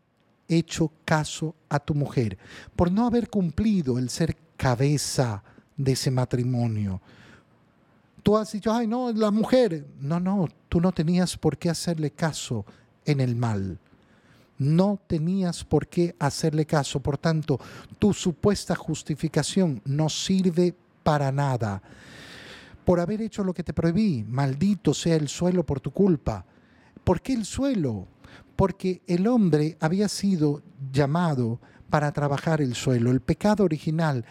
hecho 0.49 0.93
caso 1.05 1.55
a 1.69 1.81
tu 1.81 1.95
mujer, 1.95 2.39
por 2.77 2.91
no 2.91 3.07
haber 3.07 3.29
cumplido 3.29 3.99
el 3.99 4.09
ser 4.11 4.37
cabeza 4.57 5.43
de 5.77 5.93
ese 5.93 6.11
matrimonio. 6.11 7.01
Tú 8.23 8.37
has 8.37 8.53
dicho, 8.53 8.73
ay, 8.73 8.87
no, 8.87 9.13
la 9.13 9.31
mujer. 9.31 9.87
No, 10.01 10.19
no, 10.19 10.49
tú 10.69 10.81
no 10.81 10.93
tenías 10.93 11.37
por 11.37 11.59
qué 11.59 11.71
hacerle 11.71 12.11
caso 12.11 12.65
en 13.05 13.21
el 13.21 13.37
mal. 13.37 13.79
No 14.59 14.99
tenías 15.07 15.65
por 15.65 15.87
qué 15.87 16.17
hacerle 16.19 16.67
caso. 16.67 17.01
Por 17.01 17.19
tanto, 17.19 17.61
tu 17.99 18.13
supuesta 18.13 18.75
justificación 18.75 19.81
no 19.85 20.09
sirve 20.09 20.75
para 21.03 21.31
nada 21.31 21.83
por 22.85 23.01
haber 23.01 23.21
hecho 23.21 23.45
lo 23.45 23.53
que 23.53 23.65
te 23.65 23.75
prohibí. 23.75 24.25
Maldito 24.27 24.95
sea 24.95 25.17
el 25.17 25.29
suelo 25.29 25.65
por 25.65 25.81
tu 25.81 25.91
culpa. 25.91 26.45
¿Por 27.07 27.21
qué 27.21 27.35
el 27.35 27.45
suelo? 27.45 28.09
Porque 28.57 29.01
el 29.07 29.29
hombre 29.29 29.77
había 29.79 30.09
sido 30.09 30.61
llamado 30.91 31.61
para 31.89 32.11
trabajar 32.11 32.61
el 32.61 32.75
suelo. 32.75 33.13
El 33.13 33.21
pecado 33.21 33.63
original 33.63 34.25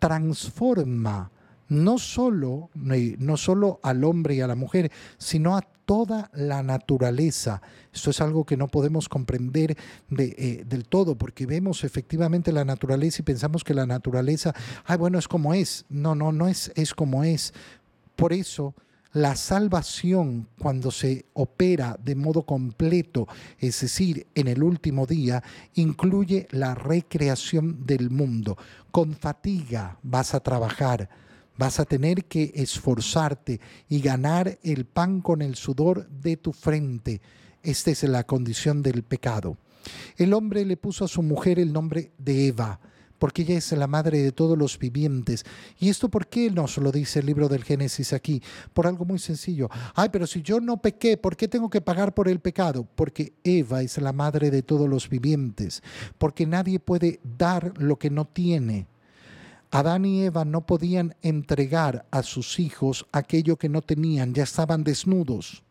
transforma 0.00 1.30
no 1.68 1.98
solo, 1.98 2.70
no 2.74 3.36
solo 3.36 3.78
al 3.80 4.02
hombre 4.02 4.34
y 4.34 4.40
a 4.40 4.48
la 4.48 4.56
mujer, 4.56 4.90
sino 5.18 5.56
a 5.56 5.62
toda 5.84 6.28
la 6.34 6.64
naturaleza. 6.64 7.62
Esto 7.92 8.10
es 8.10 8.20
algo 8.20 8.44
que 8.44 8.56
no 8.56 8.66
podemos 8.66 9.08
comprender 9.08 9.76
eh, 10.18 10.64
del 10.66 10.88
todo, 10.88 11.14
porque 11.14 11.46
vemos 11.46 11.84
efectivamente 11.84 12.50
la 12.50 12.64
naturaleza 12.64 13.22
y 13.22 13.24
pensamos 13.24 13.62
que 13.62 13.72
la 13.72 13.86
naturaleza, 13.86 14.52
ay, 14.84 14.96
bueno, 14.96 15.20
es 15.20 15.28
como 15.28 15.54
es. 15.54 15.84
No, 15.88 16.16
no, 16.16 16.32
no 16.32 16.48
es, 16.48 16.72
es 16.74 16.92
como 16.92 17.22
es. 17.22 17.54
Por 18.16 18.32
eso, 18.32 18.74
la 19.16 19.34
salvación 19.34 20.46
cuando 20.58 20.90
se 20.90 21.24
opera 21.32 21.98
de 22.04 22.14
modo 22.14 22.42
completo, 22.42 23.26
es 23.58 23.80
decir, 23.80 24.26
en 24.34 24.46
el 24.46 24.62
último 24.62 25.06
día, 25.06 25.42
incluye 25.74 26.46
la 26.50 26.74
recreación 26.74 27.86
del 27.86 28.10
mundo. 28.10 28.58
Con 28.90 29.14
fatiga 29.14 29.98
vas 30.02 30.34
a 30.34 30.40
trabajar, 30.40 31.08
vas 31.56 31.80
a 31.80 31.86
tener 31.86 32.26
que 32.26 32.52
esforzarte 32.56 33.58
y 33.88 34.02
ganar 34.02 34.58
el 34.62 34.84
pan 34.84 35.22
con 35.22 35.40
el 35.40 35.54
sudor 35.56 36.06
de 36.10 36.36
tu 36.36 36.52
frente. 36.52 37.22
Esta 37.62 37.92
es 37.92 38.02
la 38.02 38.24
condición 38.24 38.82
del 38.82 39.02
pecado. 39.02 39.56
El 40.18 40.34
hombre 40.34 40.66
le 40.66 40.76
puso 40.76 41.06
a 41.06 41.08
su 41.08 41.22
mujer 41.22 41.58
el 41.58 41.72
nombre 41.72 42.12
de 42.18 42.48
Eva 42.48 42.80
porque 43.18 43.42
ella 43.42 43.56
es 43.56 43.72
la 43.72 43.86
madre 43.86 44.22
de 44.22 44.32
todos 44.32 44.56
los 44.56 44.78
vivientes. 44.78 45.44
¿Y 45.78 45.88
esto 45.88 46.08
por 46.08 46.26
qué 46.26 46.50
nos 46.50 46.78
lo 46.78 46.92
dice 46.92 47.20
el 47.20 47.26
libro 47.26 47.48
del 47.48 47.64
Génesis 47.64 48.12
aquí? 48.12 48.42
Por 48.72 48.86
algo 48.86 49.04
muy 49.04 49.18
sencillo. 49.18 49.68
Ay, 49.94 50.08
pero 50.10 50.26
si 50.26 50.42
yo 50.42 50.60
no 50.60 50.80
pequé, 50.80 51.16
¿por 51.16 51.36
qué 51.36 51.48
tengo 51.48 51.70
que 51.70 51.80
pagar 51.80 52.14
por 52.14 52.28
el 52.28 52.40
pecado? 52.40 52.86
Porque 52.94 53.34
Eva 53.44 53.82
es 53.82 53.98
la 53.98 54.12
madre 54.12 54.50
de 54.50 54.62
todos 54.62 54.88
los 54.88 55.08
vivientes, 55.08 55.82
porque 56.18 56.46
nadie 56.46 56.78
puede 56.78 57.20
dar 57.22 57.72
lo 57.76 57.98
que 57.98 58.10
no 58.10 58.26
tiene. 58.26 58.86
Adán 59.70 60.04
y 60.04 60.22
Eva 60.22 60.44
no 60.44 60.64
podían 60.64 61.16
entregar 61.22 62.06
a 62.10 62.22
sus 62.22 62.60
hijos 62.60 63.06
aquello 63.12 63.56
que 63.56 63.68
no 63.68 63.82
tenían, 63.82 64.32
ya 64.32 64.44
estaban 64.44 64.84
desnudos 64.84 65.65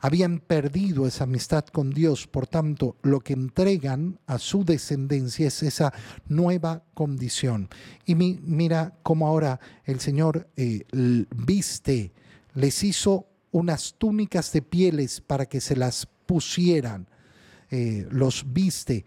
habían 0.00 0.40
perdido 0.40 1.06
esa 1.06 1.24
amistad 1.24 1.64
con 1.66 1.90
Dios, 1.90 2.26
por 2.26 2.46
tanto, 2.46 2.96
lo 3.02 3.20
que 3.20 3.34
entregan 3.34 4.18
a 4.26 4.38
su 4.38 4.64
descendencia 4.64 5.48
es 5.48 5.62
esa 5.62 5.92
nueva 6.26 6.82
condición. 6.94 7.68
Y 8.06 8.14
mira 8.14 8.98
cómo 9.02 9.26
ahora 9.26 9.60
el 9.84 10.00
Señor 10.00 10.48
eh, 10.56 10.84
viste, 10.92 12.12
les 12.54 12.82
hizo 12.82 13.26
unas 13.52 13.94
túnicas 13.98 14.52
de 14.52 14.62
pieles 14.62 15.20
para 15.20 15.46
que 15.46 15.60
se 15.60 15.76
las 15.76 16.06
pusieran, 16.26 17.06
eh, 17.70 18.06
los 18.10 18.52
viste, 18.52 19.04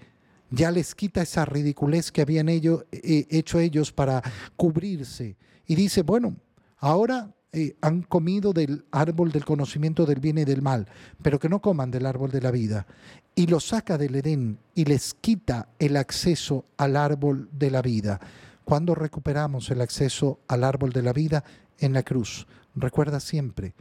ya 0.52 0.70
les 0.70 0.94
quita 0.94 1.24
esa 1.24 1.46
ridiculez 1.46 2.12
que 2.12 2.22
habían 2.22 2.50
ellos, 2.50 2.86
eh, 2.92 3.26
hecho 3.32 3.60
ellos 3.60 3.92
para 3.92 4.22
cubrirse. 4.56 5.38
Y 5.66 5.74
dice, 5.74 6.04
bueno, 6.04 6.36
ahora 6.78 7.34
han 7.82 8.02
comido 8.02 8.52
del 8.52 8.86
árbol 8.92 9.32
del 9.32 9.46
conocimiento 9.46 10.06
del 10.06 10.20
bien 10.20 10.40
y 10.40 10.46
del 10.46 10.62
mal, 10.62 10.88
pero 11.22 11.40
que 11.40 11.50
no 11.50 11.62
coman 11.62 11.92
del 11.92 12.06
árbol 12.06 12.32
de 12.32 12.42
la 12.42 12.52
vida. 12.52 12.88
Y 13.36 13.48
los 13.48 13.68
saca 13.68 13.98
del 13.98 14.16
Edén 14.16 14.58
y 14.74 14.86
les 14.86 15.14
quita 15.14 15.70
el 15.80 15.98
acceso 15.98 16.66
al 16.78 16.96
árbol 16.96 17.50
de 17.52 17.72
la 17.72 17.82
vida. 17.82 18.20
Cuando 18.66 18.96
recuperamos 18.96 19.70
el 19.70 19.82
acceso 19.82 20.40
al 20.48 20.64
árbol 20.64 20.92
de 20.92 21.04
la 21.04 21.14
vida? 21.14 21.44
En 21.80 21.94
la 21.94 22.04
cruz. 22.04 22.48
Recuerda 22.76 23.20
siempre, 23.20 23.74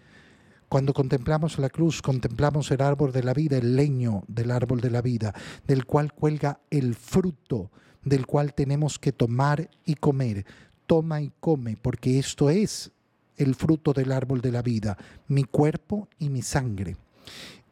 cuando 0.69 0.93
contemplamos 0.93 1.59
la 1.59 1.69
cruz, 1.69 2.03
contemplamos 2.03 2.71
el 2.71 2.81
árbol 2.81 3.13
de 3.13 3.23
la 3.23 3.35
vida, 3.35 3.59
el 3.59 3.77
leño 3.77 4.25
del 4.27 4.51
árbol 4.51 4.81
de 4.81 4.91
la 4.91 5.03
vida, 5.03 5.35
del 5.67 5.85
cual 5.87 6.13
cuelga 6.13 6.61
el 6.71 6.95
fruto, 6.95 7.71
del 8.03 8.27
cual 8.27 8.55
tenemos 8.55 8.99
que 8.99 9.13
tomar 9.13 9.71
y 9.85 9.95
comer. 9.95 10.45
Toma 10.87 11.21
y 11.21 11.31
come, 11.41 11.77
porque 11.77 12.19
esto 12.19 12.51
es 12.51 12.91
el 13.37 13.55
fruto 13.55 13.93
del 13.93 14.13
árbol 14.13 14.41
de 14.41 14.53
la 14.53 14.63
vida, 14.63 14.97
mi 15.29 15.45
cuerpo 15.45 16.09
y 16.19 16.29
mi 16.29 16.43
sangre. 16.43 16.97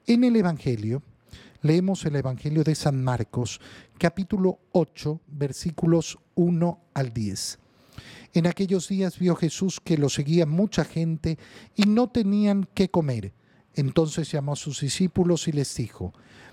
En 0.06 0.24
el 0.24 0.36
Evangelio, 0.36 1.02
leemos 1.62 2.04
el 2.04 2.16
Evangelio 2.16 2.64
de 2.64 2.74
San 2.74 3.02
Marcos, 3.02 3.60
capítulo 3.98 4.58
8, 4.72 5.20
versículos 5.28 6.18
1 6.34 6.80
al 6.94 7.12
10. 7.12 7.58
En 8.32 8.46
aquellos 8.46 8.88
días 8.88 9.18
vio 9.18 9.34
Jesús 9.34 9.80
que 9.82 9.98
lo 9.98 10.08
seguía 10.08 10.46
mucha 10.46 10.84
gente 10.84 11.38
y 11.74 11.82
no 11.82 12.08
tenían 12.08 12.68
qué 12.74 12.88
comer. 12.88 13.32
Entonces 13.74 14.30
llamó 14.30 14.52
a 14.52 14.56
sus 14.56 14.80
discípulos 14.80 15.48
y 15.48 15.52
les 15.52 15.74
dijo, 15.74 16.12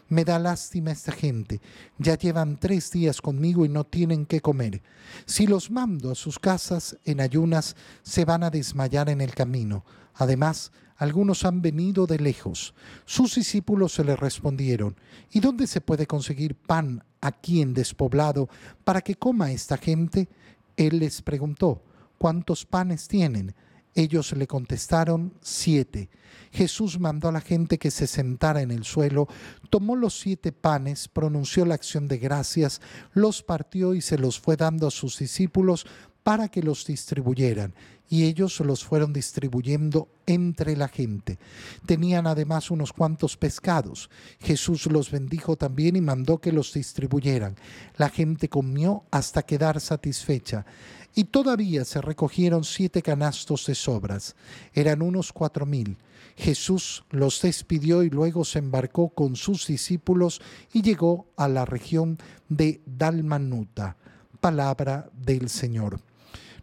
me 0.09 0.23
da 0.23 0.39
lástima 0.39 0.91
esta 0.91 1.11
gente. 1.11 1.61
Ya 1.97 2.17
llevan 2.17 2.57
tres 2.57 2.91
días 2.91 3.21
conmigo 3.21 3.65
y 3.65 3.69
no 3.69 3.83
tienen 3.83 4.25
qué 4.25 4.41
comer. 4.41 4.81
Si 5.25 5.47
los 5.47 5.71
mando 5.71 6.11
a 6.11 6.15
sus 6.15 6.39
casas 6.39 6.97
en 7.05 7.21
ayunas, 7.21 7.75
se 8.03 8.25
van 8.25 8.43
a 8.43 8.49
desmayar 8.49 9.09
en 9.09 9.21
el 9.21 9.33
camino. 9.33 9.85
Además, 10.15 10.71
algunos 10.97 11.45
han 11.45 11.61
venido 11.61 12.07
de 12.07 12.19
lejos. 12.19 12.73
Sus 13.05 13.35
discípulos 13.35 13.93
se 13.93 14.03
le 14.03 14.15
respondieron, 14.15 14.95
¿y 15.31 15.39
dónde 15.39 15.67
se 15.67 15.81
puede 15.81 16.07
conseguir 16.07 16.55
pan 16.55 17.03
aquí 17.21 17.61
en 17.61 17.73
despoblado 17.73 18.49
para 18.83 19.01
que 19.01 19.15
coma 19.15 19.51
esta 19.51 19.77
gente? 19.77 20.27
Él 20.75 20.99
les 20.99 21.21
preguntó, 21.21 21.83
¿cuántos 22.17 22.65
panes 22.65 23.07
tienen? 23.07 23.53
Ellos 23.97 24.31
le 24.33 24.45
contestaron, 24.45 25.33
siete. 25.41 26.11
Jesús 26.51 26.99
mandó 26.99 27.29
a 27.29 27.31
la 27.31 27.41
gente 27.41 27.79
que 27.79 27.89
se 27.89 28.05
sentara 28.05 28.61
en 28.61 28.69
el 28.69 28.83
suelo, 28.83 29.27
tomó 29.71 29.95
los 29.95 30.19
siete 30.19 30.51
panes, 30.51 31.07
pronunció 31.07 31.65
la 31.65 31.73
acción 31.73 32.07
de 32.07 32.19
gracias, 32.19 32.79
los 33.13 33.41
partió 33.41 33.95
y 33.95 34.01
se 34.01 34.19
los 34.19 34.39
fue 34.39 34.55
dando 34.55 34.85
a 34.85 34.91
sus 34.91 35.17
discípulos 35.17 35.87
para 36.21 36.47
que 36.49 36.61
los 36.61 36.85
distribuyeran, 36.85 37.73
y 38.07 38.25
ellos 38.25 38.59
los 38.59 38.83
fueron 38.83 39.13
distribuyendo 39.13 40.09
entre 40.27 40.77
la 40.77 40.89
gente. 40.89 41.39
Tenían 41.87 42.27
además 42.27 42.69
unos 42.69 42.93
cuantos 42.93 43.35
pescados. 43.35 44.11
Jesús 44.39 44.85
los 44.85 45.09
bendijo 45.09 45.55
también 45.55 45.95
y 45.95 46.01
mandó 46.01 46.37
que 46.37 46.51
los 46.51 46.71
distribuyeran. 46.71 47.55
La 47.95 48.09
gente 48.09 48.47
comió 48.47 49.05
hasta 49.09 49.41
quedar 49.41 49.81
satisfecha. 49.81 50.67
Y 51.17 51.23
todavía 51.23 51.83
se 51.83 51.99
recogieron 51.99 52.63
siete 52.63 53.01
canastos 53.01 53.65
de 53.65 53.73
sobras. 53.73 54.35
Eran 54.71 55.01
unos 55.01 55.33
cuatro 55.33 55.65
mil. 55.65 55.97
Jesús 56.35 57.05
los 57.09 57.41
despidió 57.41 58.03
y 58.03 58.11
luego 58.11 58.45
se 58.45 58.59
embarcó 58.59 59.09
con 59.09 59.35
sus 59.35 59.65
discípulos 59.65 60.39
y 60.71 60.83
llegó 60.83 61.25
a 61.35 61.47
la 61.47 61.65
región 61.65 62.19
de 62.49 62.81
Dalmanuta. 62.85 63.97
Palabra 64.39 65.09
del 65.11 65.49
Señor. 65.49 65.99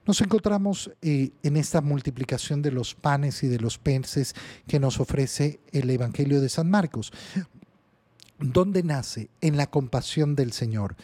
Nos 0.07 0.21
encontramos 0.21 0.89
eh, 1.03 1.33
en 1.43 1.57
esta 1.57 1.81
multiplicación 1.81 2.63
de 2.63 2.71
los 2.71 2.95
panes 2.95 3.43
y 3.43 3.49
de 3.49 3.59
los 3.59 3.79
peces 3.79 4.37
que 4.69 4.79
nos 4.79 5.01
ofrece 5.01 5.59
el 5.73 5.91
Evangelio 5.91 6.41
de 6.41 6.49
San 6.49 6.71
Marcos. 6.71 7.13
¿Dónde 8.39 8.85
nace? 8.85 9.31
En 9.41 9.57
la 9.57 9.69
compasión 9.69 10.37
del 10.37 10.53
Señor. 10.53 10.95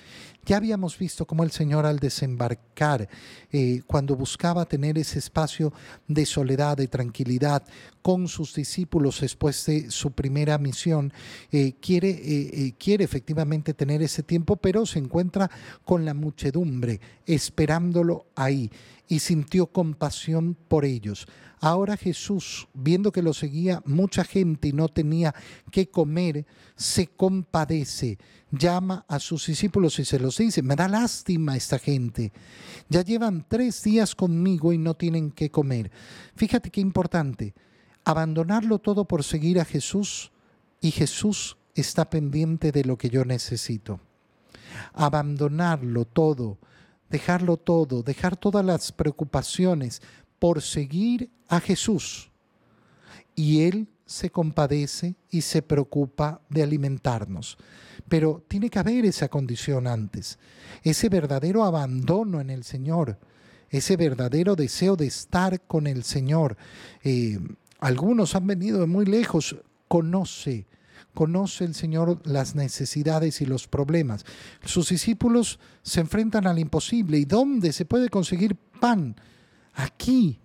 Ya 0.44 0.56
habíamos 0.56 0.98
visto 0.98 1.26
cómo 1.26 1.44
el 1.44 1.50
Señor 1.50 1.86
al 1.86 1.98
desembarcar, 1.98 3.08
eh, 3.52 3.82
cuando 3.86 4.16
buscaba 4.16 4.64
tener 4.64 4.98
ese 4.98 5.18
espacio 5.18 5.72
de 6.08 6.24
soledad, 6.26 6.76
de 6.76 6.88
tranquilidad 6.88 7.62
con 8.02 8.26
sus 8.26 8.54
discípulos 8.54 9.20
después 9.20 9.64
de 9.66 9.90
su 9.90 10.12
primera 10.12 10.56
misión, 10.58 11.12
eh, 11.52 11.74
quiere, 11.80 12.74
quiere 12.78 13.04
efectivamente 13.04 13.74
tener 13.74 14.02
ese 14.02 14.22
tiempo, 14.22 14.56
pero 14.56 14.86
se 14.86 14.98
encuentra 14.98 15.50
con 15.84 16.04
la 16.04 16.14
muchedumbre 16.14 17.00
esperándolo 17.26 18.26
ahí 18.34 18.70
y 19.10 19.18
sintió 19.18 19.66
compasión 19.66 20.56
por 20.68 20.84
ellos. 20.84 21.26
Ahora 21.60 21.96
Jesús, 21.96 22.68
viendo 22.72 23.12
que 23.12 23.22
lo 23.22 23.34
seguía 23.34 23.82
mucha 23.84 24.24
gente 24.24 24.68
y 24.68 24.72
no 24.72 24.88
tenía 24.88 25.34
que 25.70 25.88
comer, 25.88 26.46
se 26.74 27.08
compadece, 27.08 28.18
llama 28.50 29.04
a 29.08 29.18
sus 29.18 29.46
discípulos 29.46 29.98
y 29.98 30.04
se 30.04 30.18
los 30.18 30.38
dice, 30.38 30.62
me 30.62 30.76
da 30.76 30.88
lástima 30.88 31.56
esta 31.56 31.78
gente. 31.78 32.32
Ya 32.88 33.02
llevan 33.02 33.46
tres 33.48 33.82
días 33.82 34.14
conmigo 34.14 34.72
y 34.72 34.78
no 34.78 34.94
tienen 34.94 35.30
que 35.30 35.50
comer. 35.50 35.90
Fíjate 36.34 36.70
qué 36.70 36.80
importante, 36.80 37.54
abandonarlo 38.04 38.78
todo 38.78 39.04
por 39.04 39.24
seguir 39.24 39.60
a 39.60 39.64
Jesús 39.64 40.32
y 40.80 40.90
Jesús 40.90 41.56
está 41.74 42.10
pendiente 42.10 42.72
de 42.72 42.84
lo 42.84 42.98
que 42.98 43.10
yo 43.10 43.24
necesito. 43.24 44.00
Abandonarlo 44.92 46.04
todo 46.04 46.58
dejarlo 47.10 47.56
todo, 47.56 48.02
dejar 48.02 48.36
todas 48.36 48.64
las 48.64 48.92
preocupaciones 48.92 50.00
por 50.38 50.62
seguir 50.62 51.28
a 51.48 51.60
Jesús. 51.60 52.30
Y 53.34 53.62
Él 53.62 53.88
se 54.10 54.30
compadece 54.30 55.14
y 55.30 55.42
se 55.42 55.62
preocupa 55.62 56.40
de 56.48 56.64
alimentarnos. 56.64 57.56
Pero 58.08 58.42
tiene 58.48 58.68
que 58.68 58.80
haber 58.80 59.04
esa 59.04 59.28
condición 59.28 59.86
antes, 59.86 60.36
ese 60.82 61.08
verdadero 61.08 61.62
abandono 61.62 62.40
en 62.40 62.50
el 62.50 62.64
Señor, 62.64 63.20
ese 63.68 63.96
verdadero 63.96 64.56
deseo 64.56 64.96
de 64.96 65.06
estar 65.06 65.60
con 65.60 65.86
el 65.86 66.02
Señor. 66.02 66.56
Eh, 67.04 67.38
algunos 67.78 68.34
han 68.34 68.48
venido 68.48 68.80
de 68.80 68.86
muy 68.86 69.06
lejos, 69.06 69.54
conoce 69.86 70.66
conoce 71.14 71.64
el 71.64 71.74
Señor 71.74 72.20
las 72.24 72.54
necesidades 72.54 73.40
y 73.40 73.46
los 73.46 73.66
problemas. 73.66 74.24
Sus 74.64 74.90
discípulos 74.90 75.58
se 75.82 76.00
enfrentan 76.00 76.46
al 76.46 76.58
imposible. 76.58 77.18
¿Y 77.18 77.24
dónde 77.24 77.72
se 77.72 77.84
puede 77.84 78.08
conseguir 78.08 78.54
pan? 78.54 79.16
Aquí. 79.74 80.38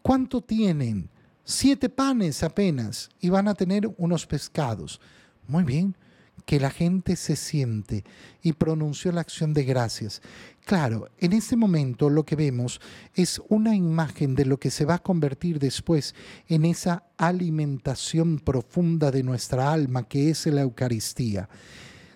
¿Cuánto 0.00 0.40
tienen? 0.40 1.10
Siete 1.50 1.88
panes 1.88 2.42
apenas 2.42 3.08
y 3.20 3.30
van 3.30 3.48
a 3.48 3.54
tener 3.54 3.90
unos 3.96 4.26
pescados. 4.26 5.00
Muy 5.46 5.64
bien, 5.64 5.96
que 6.44 6.60
la 6.60 6.68
gente 6.68 7.16
se 7.16 7.36
siente 7.36 8.04
y 8.42 8.52
pronunció 8.52 9.12
la 9.12 9.22
acción 9.22 9.54
de 9.54 9.64
gracias. 9.64 10.20
Claro, 10.66 11.08
en 11.16 11.32
este 11.32 11.56
momento 11.56 12.10
lo 12.10 12.26
que 12.26 12.36
vemos 12.36 12.82
es 13.14 13.40
una 13.48 13.74
imagen 13.74 14.34
de 14.34 14.44
lo 14.44 14.60
que 14.60 14.70
se 14.70 14.84
va 14.84 14.96
a 14.96 15.02
convertir 15.02 15.58
después 15.58 16.14
en 16.48 16.66
esa 16.66 17.04
alimentación 17.16 18.40
profunda 18.40 19.10
de 19.10 19.22
nuestra 19.22 19.72
alma 19.72 20.06
que 20.06 20.28
es 20.28 20.44
la 20.48 20.60
Eucaristía. 20.60 21.48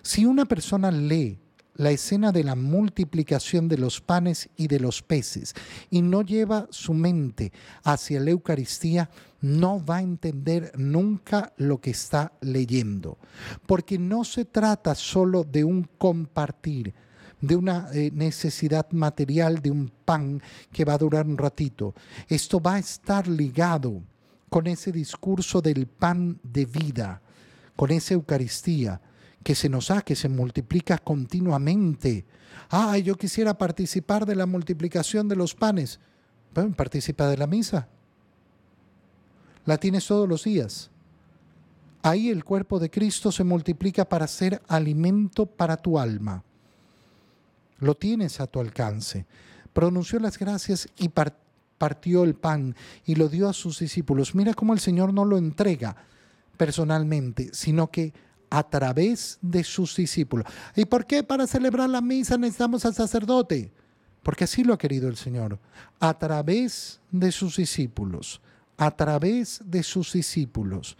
Si 0.03 0.27
una 0.27 0.45
persona 0.45 0.91
lee 0.91 1.39
la 1.75 1.91
escena 1.91 2.31
de 2.31 2.43
la 2.43 2.55
multiplicación 2.55 3.67
de 3.67 3.77
los 3.77 3.99
panes 4.01 4.49
y 4.55 4.67
de 4.67 4.79
los 4.79 5.01
peces 5.01 5.53
y 5.89 6.01
no 6.01 6.21
lleva 6.21 6.67
su 6.69 6.93
mente 6.93 7.51
hacia 7.83 8.19
la 8.19 8.31
Eucaristía, 8.31 9.09
no 9.41 9.83
va 9.83 9.97
a 9.97 10.01
entender 10.01 10.71
nunca 10.77 11.53
lo 11.57 11.81
que 11.81 11.91
está 11.91 12.33
leyendo. 12.41 13.17
Porque 13.65 13.97
no 13.97 14.23
se 14.23 14.45
trata 14.45 14.95
solo 14.95 15.43
de 15.43 15.63
un 15.63 15.89
compartir, 15.97 16.93
de 17.41 17.55
una 17.55 17.89
eh, 17.93 18.11
necesidad 18.13 18.89
material, 18.91 19.61
de 19.61 19.71
un 19.71 19.91
pan 20.05 20.41
que 20.71 20.85
va 20.85 20.93
a 20.93 20.97
durar 20.97 21.25
un 21.25 21.37
ratito. 21.37 21.93
Esto 22.27 22.61
va 22.61 22.75
a 22.75 22.79
estar 22.79 23.27
ligado 23.27 24.01
con 24.49 24.67
ese 24.67 24.91
discurso 24.91 25.61
del 25.61 25.87
pan 25.87 26.39
de 26.43 26.65
vida, 26.65 27.21
con 27.75 27.91
esa 27.91 28.13
Eucaristía 28.13 29.01
que 29.43 29.55
se 29.55 29.69
nos 29.69 29.89
da, 29.89 30.01
que 30.01 30.15
se 30.15 30.29
multiplica 30.29 30.97
continuamente. 30.97 32.25
Ah, 32.69 32.97
yo 32.97 33.15
quisiera 33.15 33.57
participar 33.57 34.25
de 34.25 34.35
la 34.35 34.45
multiplicación 34.45 35.27
de 35.27 35.35
los 35.35 35.53
panes. 35.53 35.99
Bueno, 36.53 36.73
participa 36.73 37.27
de 37.27 37.37
la 37.37 37.47
misa. 37.47 37.87
La 39.65 39.77
tienes 39.77 40.07
todos 40.07 40.27
los 40.27 40.43
días. 40.43 40.89
Ahí 42.01 42.29
el 42.29 42.43
cuerpo 42.43 42.79
de 42.79 42.89
Cristo 42.89 43.31
se 43.31 43.43
multiplica 43.43 44.05
para 44.05 44.27
ser 44.27 44.61
alimento 44.67 45.45
para 45.45 45.77
tu 45.77 45.97
alma. 45.97 46.43
Lo 47.79 47.95
tienes 47.95 48.39
a 48.39 48.47
tu 48.47 48.59
alcance. 48.59 49.25
Pronunció 49.71 50.19
las 50.19 50.37
gracias 50.37 50.89
y 50.97 51.09
partió 51.77 52.23
el 52.23 52.35
pan 52.35 52.75
y 53.05 53.15
lo 53.15 53.29
dio 53.29 53.49
a 53.49 53.53
sus 53.53 53.79
discípulos. 53.79 54.35
Mira 54.35 54.53
cómo 54.53 54.73
el 54.73 54.79
Señor 54.79 55.13
no 55.13 55.25
lo 55.25 55.37
entrega 55.37 55.95
personalmente, 56.57 57.49
sino 57.53 57.89
que 57.89 58.13
a 58.53 58.61
través 58.61 59.39
de 59.41 59.63
sus 59.63 59.95
discípulos. 59.95 60.45
¿Y 60.75 60.85
por 60.85 61.07
qué 61.07 61.23
para 61.23 61.47
celebrar 61.47 61.89
la 61.89 62.01
misa 62.01 62.37
necesitamos 62.37 62.85
al 62.85 62.93
sacerdote? 62.93 63.71
Porque 64.21 64.43
así 64.43 64.63
lo 64.63 64.75
ha 64.75 64.77
querido 64.77 65.09
el 65.09 65.15
Señor. 65.15 65.57
A 65.99 66.13
través 66.19 67.01
de 67.09 67.31
sus 67.31 67.57
discípulos, 67.57 68.41
a 68.77 68.91
través 68.91 69.59
de 69.65 69.81
sus 69.81 70.13
discípulos. 70.13 70.97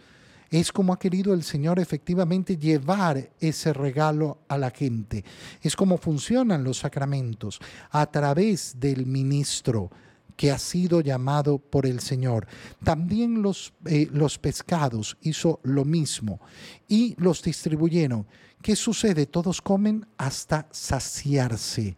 Es 0.50 0.72
como 0.72 0.92
ha 0.92 0.98
querido 0.98 1.32
el 1.32 1.44
Señor 1.44 1.78
efectivamente 1.78 2.56
llevar 2.56 3.30
ese 3.38 3.72
regalo 3.72 4.38
a 4.48 4.58
la 4.58 4.72
gente. 4.72 5.24
Es 5.62 5.76
como 5.76 5.96
funcionan 5.96 6.64
los 6.64 6.78
sacramentos, 6.78 7.60
a 7.90 8.06
través 8.06 8.80
del 8.80 9.06
ministro, 9.06 9.92
que 10.36 10.50
ha 10.50 10.58
sido 10.58 11.00
llamado 11.00 11.58
por 11.58 11.86
el 11.86 12.00
Señor. 12.00 12.46
También 12.82 13.42
los, 13.42 13.72
eh, 13.86 14.08
los 14.12 14.38
pescados 14.38 15.16
hizo 15.22 15.60
lo 15.62 15.84
mismo 15.84 16.40
y 16.88 17.14
los 17.18 17.42
distribuyeron. 17.42 18.26
¿Qué 18.62 18.76
sucede? 18.76 19.26
Todos 19.26 19.60
comen 19.60 20.06
hasta 20.16 20.66
saciarse. 20.70 21.96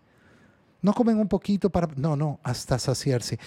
No 0.82 0.92
comen 0.92 1.18
un 1.18 1.28
poquito 1.28 1.70
para... 1.70 1.88
No, 1.96 2.16
no, 2.16 2.40
hasta 2.42 2.78
saciarse. 2.78 3.38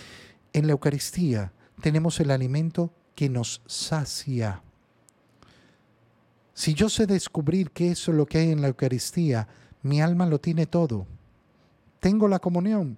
En 0.53 0.65
la 0.65 0.71
Eucaristía 0.71 1.51
tenemos 1.81 2.19
el 2.19 2.31
alimento 2.31 2.91
que 3.15 3.29
nos 3.29 3.61
sacia. 3.65 4.63
Si 6.53 6.73
yo 6.73 6.89
sé 6.89 7.05
descubrir 7.05 7.71
qué 7.71 7.91
es 7.91 8.07
lo 8.07 8.25
que 8.25 8.39
hay 8.39 8.51
en 8.51 8.61
la 8.61 8.69
Eucaristía, 8.69 9.47
mi 9.83 10.01
alma 10.01 10.25
lo 10.25 10.39
tiene 10.39 10.65
todo. 10.65 11.05
Tengo 11.99 12.27
la 12.27 12.39
comunión 12.39 12.97